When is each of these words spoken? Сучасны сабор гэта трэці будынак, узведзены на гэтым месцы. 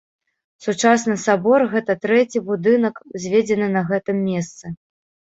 Сучасны 0.65 1.15
сабор 1.23 1.65
гэта 1.73 1.95
трэці 2.05 2.41
будынак, 2.47 2.95
узведзены 3.19 3.67
на 3.75 3.83
гэтым 3.91 4.17
месцы. 4.29 4.65